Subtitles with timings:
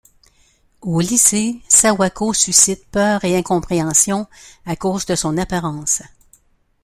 [0.81, 4.25] Au lycée, Sawako suscite peur et incompréhension
[4.65, 6.01] à cause de son apparence.